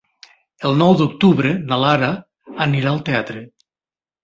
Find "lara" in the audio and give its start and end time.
1.83-2.11